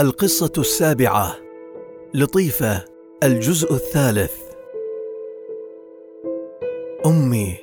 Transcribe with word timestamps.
القصة 0.00 0.52
السابعة 0.58 1.36
لطيفة 2.14 2.84
الجزء 3.22 3.74
الثالث. 3.74 4.32
أمي 7.06 7.56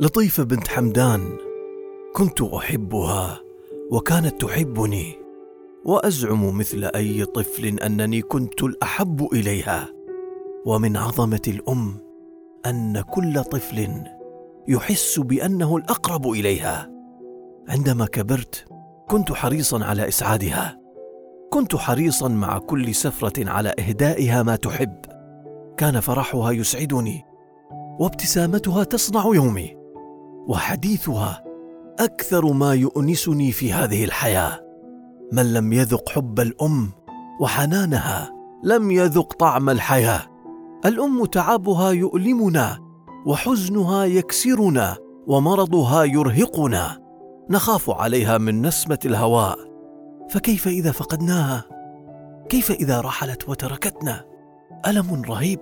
لطيفة 0.00 0.42
بنت 0.42 0.68
حمدان 0.68 1.36
كنت 2.14 2.42
أحبها 2.42 3.40
وكانت 3.90 4.40
تحبني 4.42 5.18
وأزعم 5.84 6.58
مثل 6.58 6.84
أي 6.84 7.24
طفل 7.24 7.78
أنني 7.80 8.22
كنت 8.22 8.62
الأحب 8.62 9.28
إليها. 9.32 9.88
ومن 10.66 10.96
عظمة 10.96 11.42
الأم 11.48 11.96
أن 12.66 13.00
كل 13.00 13.44
طفل 13.44 14.04
يحس 14.68 15.18
بأنه 15.18 15.76
الأقرب 15.76 16.30
إليها. 16.30 16.90
عندما 17.68 18.06
كبرت 18.06 18.64
كنت 19.08 19.32
حريصا 19.32 19.84
على 19.84 20.08
إسعادها. 20.08 20.87
كنت 21.50 21.76
حريصا 21.76 22.28
مع 22.28 22.58
كل 22.58 22.94
سفرة 22.94 23.50
على 23.50 23.74
إهدائها 23.78 24.42
ما 24.42 24.56
تحب. 24.56 24.96
كان 25.76 26.00
فرحها 26.00 26.50
يسعدني 26.50 27.24
وابتسامتها 28.00 28.84
تصنع 28.84 29.24
يومي 29.34 29.76
وحديثها 30.48 31.44
أكثر 31.98 32.52
ما 32.52 32.74
يؤنسني 32.74 33.52
في 33.52 33.72
هذه 33.72 34.04
الحياة. 34.04 34.60
من 35.32 35.52
لم 35.52 35.72
يذق 35.72 36.08
حب 36.08 36.40
الأم 36.40 36.90
وحنانها 37.40 38.30
لم 38.64 38.90
يذق 38.90 39.32
طعم 39.32 39.70
الحياة. 39.70 40.22
الأم 40.86 41.24
تعبها 41.24 41.90
يؤلمنا 41.90 42.78
وحزنها 43.26 44.04
يكسرنا 44.04 44.96
ومرضها 45.26 46.04
يرهقنا. 46.04 46.98
نخاف 47.50 47.90
عليها 47.90 48.38
من 48.38 48.62
نسمة 48.66 48.98
الهواء. 49.04 49.67
فكيف 50.30 50.68
إذا 50.68 50.92
فقدناها؟ 50.92 51.64
كيف 52.48 52.70
إذا 52.70 53.00
رحلت 53.00 53.48
وتركتنا؟ 53.48 54.24
ألم 54.86 55.22
رهيب 55.22 55.60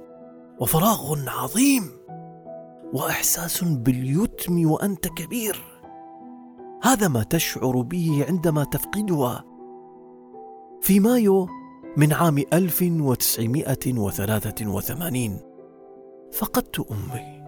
وفراغ 0.61 1.29
عظيم 1.29 1.91
وإحساس 2.93 3.65
باليتم 3.65 4.71
وأنت 4.71 5.09
كبير. 5.09 5.65
هذا 6.83 7.09
ما 7.09 7.23
تشعر 7.23 7.81
به 7.81 8.25
عندما 8.29 8.65
تفقدها. 8.65 9.45
في 10.81 11.01
مايو 11.01 11.49
من 11.97 12.12
عام 12.12 12.39
1983 12.53 15.41
فقدت 16.33 16.87
أمي. 16.91 17.45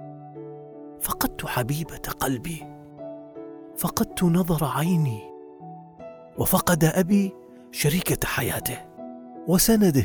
فقدت 1.00 1.46
حبيبة 1.46 2.02
قلبي. 2.20 2.66
فقدت 3.76 4.24
نظر 4.24 4.64
عيني. 4.64 5.37
وفقد 6.38 6.84
أبي 6.84 7.34
شريكة 7.72 8.26
حياته 8.26 8.78
وسنده 9.48 10.04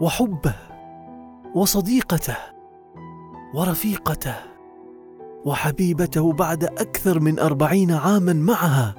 وحبه 0.00 0.54
وصديقته 1.54 2.36
ورفيقته 3.54 4.34
وحبيبته 5.44 6.32
بعد 6.32 6.64
أكثر 6.64 7.20
من 7.20 7.38
أربعين 7.38 7.92
عاما 7.92 8.32
معها. 8.32 8.94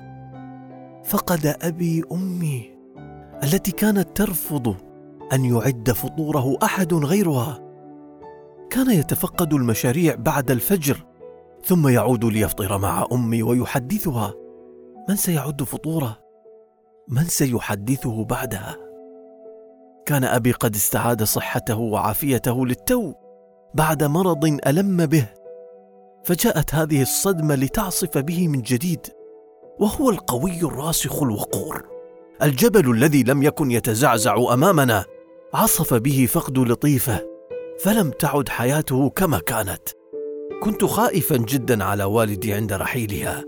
فقد 1.03 1.55
أبي 1.61 2.03
أمي 2.11 2.71
التي 3.43 3.71
كانت 3.71 4.17
ترفض 4.17 4.75
أن 5.33 5.45
يعد 5.45 5.91
فطوره 5.91 6.58
أحد 6.63 6.93
غيرها. 6.93 7.59
كان 8.69 8.91
يتفقد 8.91 9.53
المشاريع 9.53 10.15
بعد 10.15 10.52
الفجر 10.52 11.05
ثم 11.65 11.87
يعود 11.87 12.25
ليفطر 12.25 12.77
مع 12.77 13.08
أمي 13.11 13.43
ويحدثها. 13.43 14.42
من 15.09 15.15
سيعد 15.15 15.63
فطوره؟ 15.63 16.19
من 17.07 17.23
سيحدثه 17.23 18.25
بعدها؟ 18.25 18.75
كان 20.05 20.23
أبي 20.23 20.51
قد 20.51 20.75
استعاد 20.75 21.23
صحته 21.23 21.77
وعافيته 21.77 22.65
للتو 22.65 23.13
بعد 23.75 24.03
مرض 24.03 24.45
ألم 24.67 25.05
به 25.05 25.30
فجاءت 26.23 26.75
هذه 26.75 27.02
الصدمة 27.02 27.55
لتعصف 27.55 28.17
به 28.17 28.47
من 28.47 28.61
جديد 28.61 29.08
وهو 29.80 30.09
القوي 30.09 30.58
الراسخ 30.63 31.23
الوقور 31.23 31.87
الجبل 32.42 32.92
الذي 32.92 33.23
لم 33.23 33.43
يكن 33.43 33.71
يتزعزع 33.71 34.53
أمامنا 34.53 35.05
عصف 35.53 35.93
به 35.93 36.25
فقد 36.25 36.58
لطيفه 36.58 37.33
فلم 37.80 38.11
تعد 38.11 38.49
حياته 38.49 39.09
كما 39.09 39.39
كانت. 39.39 39.89
كنت 40.63 40.86
خائفا 40.86 41.37
جدا 41.37 41.83
على 41.83 42.03
والدي 42.03 42.53
عند 42.53 42.73
رحيلها. 42.73 43.43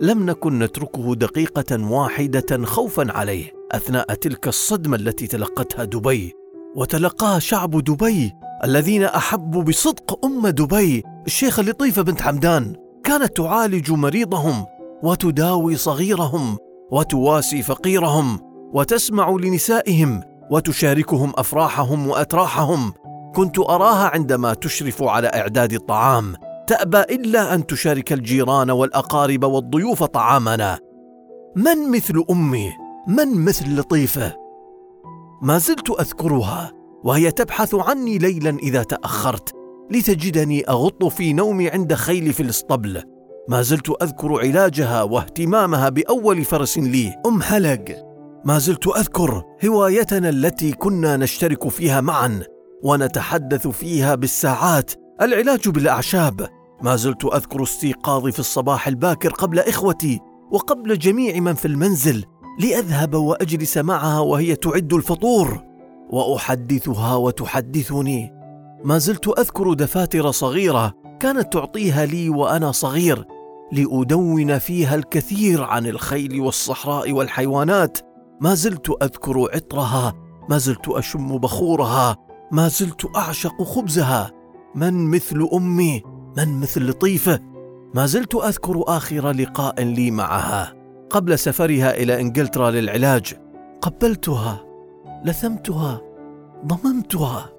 لم 0.00 0.26
نكن 0.26 0.58
نتركه 0.58 1.14
دقيقة 1.14 1.90
واحدة 1.90 2.64
خوفا 2.64 3.12
عليه 3.12 3.52
أثناء 3.72 4.14
تلك 4.14 4.48
الصدمة 4.48 4.96
التي 4.96 5.26
تلقتها 5.26 5.84
دبي. 5.84 6.32
وتلقاها 6.76 7.38
شعب 7.38 7.70
دبي 7.70 8.32
الذين 8.64 9.04
أحبوا 9.04 9.62
بصدق 9.62 10.24
أم 10.24 10.48
دبي. 10.48 11.02
الشيخة 11.26 11.62
لطيفة 11.62 12.02
بنت 12.02 12.20
حمدان 12.20 12.76
كانت 13.04 13.36
تعالج 13.36 13.92
مريضهم 13.92 14.66
وتداوي 15.02 15.76
صغيرهم 15.76 16.58
وتواسي 16.92 17.62
فقيرهم 17.62 18.40
وتسمع 18.72 19.30
لنسائهم 19.30 20.22
وتشاركهم 20.50 21.32
أفراحهم 21.36 22.06
وأتراحهم. 22.06 22.92
كنت 23.34 23.58
أراها 23.58 24.08
عندما 24.08 24.54
تشرف 24.54 25.02
على 25.02 25.28
إعداد 25.28 25.72
الطعام. 25.72 26.34
تأبى 26.66 27.00
إلا 27.00 27.54
أن 27.54 27.66
تشارك 27.66 28.12
الجيران 28.12 28.70
والأقارب 28.70 29.44
والضيوف 29.44 30.04
طعامنا. 30.04 30.78
من 31.56 31.90
مثل 31.90 32.24
أمي؟ 32.30 32.72
من 33.08 33.44
مثل 33.44 33.76
لطيفة؟ 33.76 34.36
ما 35.42 35.58
زلت 35.58 35.90
أذكرها 36.00 36.72
وهي 37.04 37.30
تبحث 37.30 37.74
عني 37.74 38.18
ليلا 38.18 38.50
إذا 38.50 38.82
تأخرت 38.82 39.52
لتجدني 39.90 40.68
أغط 40.68 41.04
في 41.04 41.32
نومي 41.32 41.68
عند 41.68 41.94
خيلي 41.94 42.32
في 42.32 42.42
الاسطبل. 42.42 43.02
ما 43.48 43.62
زلت 43.62 44.02
أذكر 44.02 44.40
علاجها 44.40 45.02
واهتمامها 45.02 45.88
بأول 45.88 46.44
فرس 46.44 46.78
لي. 46.78 47.14
أم 47.26 47.42
حلق 47.42 47.84
ما 48.44 48.58
زلت 48.58 48.86
أذكر 48.86 49.42
هوايتنا 49.66 50.28
التي 50.28 50.72
كنا 50.72 51.16
نشترك 51.16 51.68
فيها 51.68 52.00
معا 52.00 52.40
ونتحدث 52.82 53.68
فيها 53.68 54.14
بالساعات. 54.14 55.03
العلاج 55.22 55.68
بالأعشاب. 55.68 56.48
ما 56.82 56.96
زلت 56.96 57.24
أذكر 57.24 57.62
استيقاظي 57.62 58.32
في 58.32 58.38
الصباح 58.38 58.88
الباكر 58.88 59.30
قبل 59.30 59.58
إخوتي 59.58 60.20
وقبل 60.50 60.98
جميع 60.98 61.40
من 61.40 61.54
في 61.54 61.68
المنزل 61.68 62.24
لأذهب 62.58 63.14
وأجلس 63.14 63.78
معها 63.78 64.20
وهي 64.20 64.56
تعد 64.56 64.92
الفطور 64.92 65.62
وأحدثها 66.10 67.16
وتحدثني. 67.16 68.32
ما 68.84 68.98
زلت 68.98 69.38
أذكر 69.38 69.72
دفاتر 69.72 70.30
صغيرة 70.30 70.92
كانت 71.20 71.52
تعطيها 71.52 72.06
لي 72.06 72.28
وأنا 72.28 72.72
صغير 72.72 73.24
لأدون 73.72 74.58
فيها 74.58 74.94
الكثير 74.94 75.62
عن 75.62 75.86
الخيل 75.86 76.40
والصحراء 76.40 77.12
والحيوانات. 77.12 77.98
ما 78.40 78.54
زلت 78.54 78.90
أذكر 79.02 79.48
عطرها. 79.54 80.14
ما 80.48 80.58
زلت 80.58 80.88
أشم 80.88 81.38
بخورها. 81.38 82.16
ما 82.52 82.68
زلت 82.68 83.16
أعشق 83.16 83.62
خبزها. 83.62 84.30
من 84.74 85.10
مثل 85.10 85.48
أمي؟ 85.52 86.02
من 86.36 86.60
مثل 86.60 86.88
لطيفه 86.88 87.40
ما 87.94 88.06
زلت 88.06 88.34
أذكر 88.34 88.84
آخر 88.86 89.30
لقاء 89.30 89.82
لي 89.82 90.10
معها 90.10 90.74
قبل 91.10 91.38
سفرها 91.38 91.94
إلى 91.94 92.20
إنجلترا 92.20 92.70
للعلاج. 92.70 93.34
قبلتها 93.80 94.64
لثمتها 95.24 96.00
ضممتها 96.66 97.52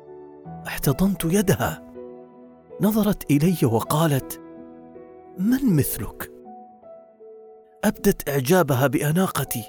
احتضنت 0.68 1.26
يدها. 1.26 1.94
نظرت 2.82 3.32
إلي 3.32 3.58
وقالت 3.64 4.42
من 5.40 5.76
مثلك؟ 5.76 6.32
أبدت 7.84 8.30
إعجابها 8.30 8.88
بأناقتي. 8.88 9.64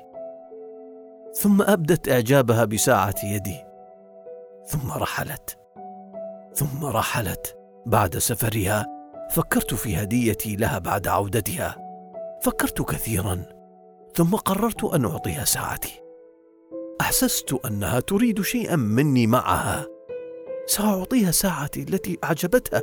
ثم 1.35 1.63
أبدت 1.63 2.09
إعجابها 2.09 2.65
بساعة 2.65 3.15
يدي. 3.25 3.57
ثم 4.67 4.91
رحلت. 4.91 5.66
ثم 6.57 6.85
رحلت 6.85 7.57
بعد 7.87 8.19
سفرها 8.19 8.87
فكرت 9.31 9.75
في 9.75 9.97
هديتي 9.97 10.57
لها 10.57 10.79
بعد 10.79 11.09
عودتها. 11.09 11.77
فكرت 12.43 12.83
كثيرا 12.83 13.43
ثم 14.15 14.35
قررت 14.35 14.85
أن 14.85 15.05
أعطيها 15.05 15.45
ساعتي. 15.45 16.03
أحسست 17.01 17.61
أنها 17.67 18.01
تريد 18.01 18.43
شيئا 18.43 18.77
مني 18.77 19.27
معها. 19.27 19.87
سأعطيها 20.67 21.31
ساعتي 21.31 21.83
التي 21.83 22.19
أعجبتها 22.25 22.83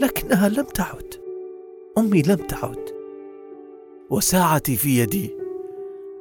لكنها 0.00 0.48
لم 0.48 0.64
تعد. 0.64 1.14
أمي 1.98 2.22
لم 2.22 2.36
تعد. 2.36 2.90
وساعتي 4.10 4.76
في 4.76 4.98
يدي 4.98 5.36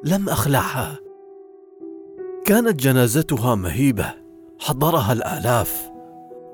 لم 0.04 0.30
أخلعها. 0.30 1.00
كانت 2.46 2.80
جنازتها 2.80 3.56
مهيبة 3.56 4.14
حضرها 4.60 5.14
الآلاف. 5.14 5.95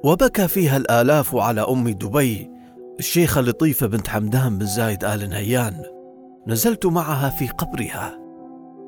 وبكى 0.04 0.48
فيها 0.48 0.78
الآلاف 0.78 1.36
على 1.36 1.62
أم 1.62 1.90
دبي 1.90 2.52
الشيخة 3.00 3.42
لطيفة 3.42 3.88
بنت 3.88 4.08
حمدان 4.08 4.58
بن 4.58 4.66
زايد 4.66 5.04
آل 5.04 5.30
نهيان. 5.30 5.84
نزلت 6.48 6.86
معها 6.86 7.30
في 7.30 7.48
قبرها. 7.48 8.20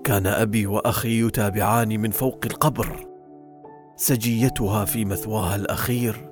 كان 0.04 0.28
أبي 0.28 0.68
وأخي 0.68 1.28
يتابعان 1.28 2.00
من 2.00 2.12
فوق 2.12 2.40
القبر. 2.46 3.08
سجيتها 3.96 4.86
في 4.86 5.06
مثواها 5.06 5.56
الأخير. 5.56 6.30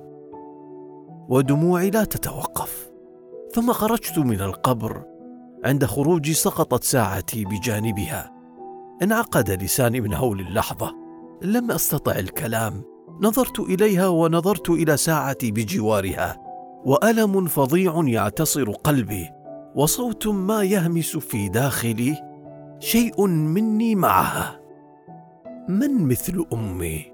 ودموعي 1.28 1.90
لا 1.90 2.04
تتوقف. 2.04 2.90
ثم 3.54 3.72
خرجت 3.72 4.18
من 4.18 4.40
القبر. 4.40 5.04
عند 5.64 5.84
خروجي 5.84 6.34
سقطت 6.34 6.84
ساعتي 6.84 7.44
بجانبها. 7.44 8.32
انعقد 9.02 9.50
لساني 9.50 10.00
من 10.00 10.14
هول 10.14 10.40
اللحظة. 10.40 10.94
لم 11.42 11.70
أستطع 11.70 12.12
الكلام. 12.12 12.91
نظرت 13.20 13.60
إليها 13.60 14.08
ونظرت 14.08 14.70
إلى 14.70 14.96
ساعتي 14.96 15.50
بجوارها 15.50 16.36
وألم 16.84 17.46
فظيع 17.46 18.02
يعتصر 18.06 18.70
قلبي 18.70 19.30
وصوت 19.74 20.26
ما 20.26 20.62
يهمس 20.62 21.16
في 21.16 21.48
داخلي 21.48 22.16
شيء 22.78 23.26
مني 23.26 23.94
معها 23.94 24.60
من 25.68 26.08
مثل 26.08 26.44
أمي؟ 26.52 27.12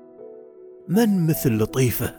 من 0.88 1.26
مثل 1.26 1.58
لطيفة؟ 1.58 2.14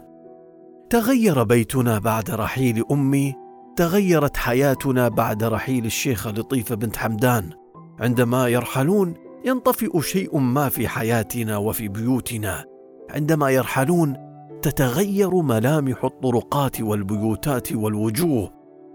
تغير 0.90 1.44
بيتنا 1.44 2.00
بعد 2.00 2.32
رحيل 2.32 2.84
أمي 2.92 3.36
تغيرت 3.76 4.38
حياتنا 4.38 5.08
بعد 5.08 5.44
رحيل 5.44 5.86
الشيخة 5.86 6.32
لطيفة 6.32 6.76
بنت 6.76 6.98
حمدان. 6.98 7.50
عندما 8.00 8.48
يرحلون 8.48 9.14
ينطفئ 9.46 10.02
شيء 10.02 10.38
ما 10.38 10.70
في 10.70 10.88
حياتنا 10.88 11.58
وفي 11.58 11.88
بيوتنا. 11.88 12.66
عندما 13.10 13.50
يرحلون 13.50 14.18
تتغير 14.62 15.36
ملامح 15.36 16.04
الطرقات 16.04 16.82
والبيوتات 16.82 17.72
والوجوه 17.72 18.52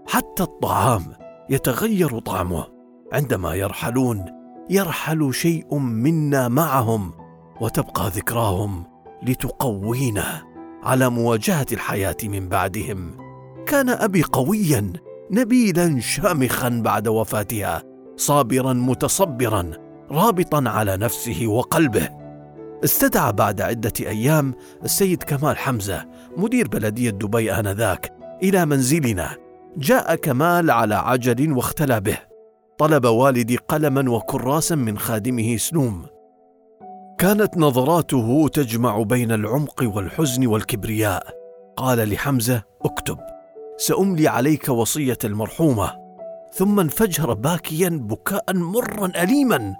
حتى 0.07 0.43
الطعام 0.43 1.03
يتغير 1.49 2.19
طعمه. 2.19 2.65
عندما 3.13 3.53
يرحلون 3.53 4.25
يرحل 4.69 5.33
شيء 5.33 5.77
منا 5.77 6.47
معهم 6.47 7.11
وتبقى 7.61 8.09
ذكراهم 8.09 8.83
لتقوينا 9.23 10.43
على 10.83 11.09
مواجهة 11.09 11.65
الحياة 11.71 12.17
من 12.23 12.49
بعدهم. 12.49 13.11
كان 13.65 13.89
أبي 13.89 14.23
قويا 14.23 14.93
نبيلا 15.31 15.99
شامخا 15.99 16.69
بعد 16.69 17.07
وفاتها 17.07 17.83
صابرا 18.15 18.73
متصبرا 18.73 19.71
رابطا 20.11 20.63
على 20.69 20.97
نفسه 20.97 21.47
وقلبه. 21.47 22.24
استدعى 22.83 23.33
بعد 23.33 23.61
عدة 23.61 23.93
أيام 23.99 24.53
السيد 24.83 25.23
كمال 25.23 25.57
حمزة 25.57 26.05
مدير 26.37 26.67
بلدية 26.67 27.09
دبي 27.09 27.51
آنذاك 27.53 28.13
إلى 28.43 28.65
منزلنا. 28.65 29.37
جاء 29.77 30.15
كمال 30.15 30.71
على 30.71 30.95
عجل 30.95 31.51
واختلى 31.51 32.01
به. 32.01 32.17
طلب 32.77 33.05
والدي 33.05 33.57
قلما 33.57 34.11
وكراسا 34.11 34.75
من 34.75 34.97
خادمه 34.97 35.57
سلوم 35.57 36.05
كانت 37.17 37.57
نظراته 37.57 38.47
تجمع 38.53 39.01
بين 39.01 39.31
العمق 39.31 39.83
والحزن 39.95 40.47
والكبرياء. 40.47 41.27
قال 41.77 42.09
لحمزة 42.09 42.63
اكتب. 42.81 43.17
سأملي 43.77 44.27
عليك 44.27 44.69
وصية 44.69 45.17
المرحومة. 45.23 45.91
ثم 46.53 46.79
انفجر 46.79 47.33
باكيا 47.33 47.89
بكاء 47.89 48.53
مرا 48.53 49.05
اليما. 49.05 49.75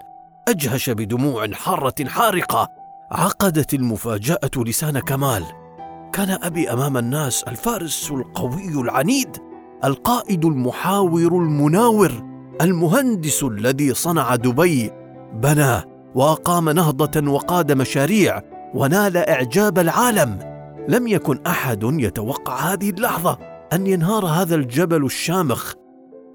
أجهش 0.48 0.90
بدموع 0.90 1.48
حارة 1.52 2.04
حارقة. 2.06 2.75
عقدت 3.10 3.74
المفاجأة 3.74 4.50
لسان 4.56 4.98
كمال. 4.98 5.44
كان 6.12 6.38
أبي 6.42 6.72
أمام 6.72 6.96
الناس 6.96 7.42
الفارس 7.42 8.10
القوي 8.10 8.80
العنيد 8.80 9.36
القائد 9.84 10.44
المحاور 10.44 11.28
المناور 11.28 12.12
المهندس 12.60 13.42
الذي 13.42 13.94
صنع 13.94 14.36
دبي. 14.36 14.90
بنى 15.34 15.82
وأقام 16.14 16.70
نهضة 16.70 17.30
وقاد 17.30 17.72
مشاريع 17.72 18.42
ونال 18.74 19.16
إعجاب 19.16 19.78
العالم. 19.78 20.38
لم 20.88 21.06
يكن 21.06 21.40
أحد 21.46 21.82
يتوقع 21.82 22.72
هذه 22.72 22.90
اللحظة 22.90 23.38
أن 23.72 23.86
ينهار 23.86 24.26
هذا 24.26 24.54
الجبل 24.54 25.04
الشامخ. 25.04 25.74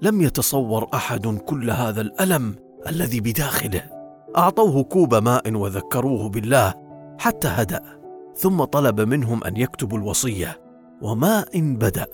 لم 0.02 0.20
يتصور 0.20 0.88
أحد 0.94 1.26
كل 1.26 1.70
هذا 1.70 2.00
الألم 2.00 2.56
الذي 2.88 3.20
بداخله. 3.20 4.01
أعطوه 4.36 4.84
كوب 4.84 5.14
ماء 5.14 5.54
وذكروه 5.54 6.28
بالله 6.28 6.74
حتى 7.18 7.48
هدأ 7.48 8.00
ثم 8.34 8.64
طلب 8.64 9.00
منهم 9.00 9.44
أن 9.44 9.56
يكتبوا 9.56 9.98
الوصية 9.98 10.60
وما 11.02 11.44
ان 11.54 11.76
بدأ 11.76 12.06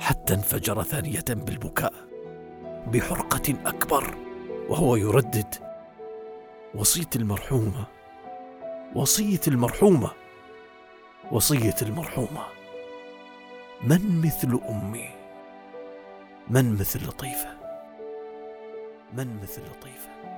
حتى 0.00 0.34
انفجر 0.34 0.82
ثانية 0.82 1.24
بالبكاء 1.28 1.92
بحرقة 2.92 3.54
أكبر 3.66 4.14
وهو 4.68 4.96
يردد 4.96 5.54
وصية 6.74 7.10
المرحومة 7.16 7.86
وصية 8.94 9.40
المرحومة 9.48 10.10
وصية 11.32 11.74
المرحومة. 11.82 12.42
من 13.84 14.20
مثل 14.24 14.60
أمي؟ 14.68 15.08
من 16.50 16.72
مثل 16.72 17.08
لطيفة؟ 17.08 17.48
من 19.12 19.40
مثل 19.42 19.62
لطيفة؟ 19.62 20.35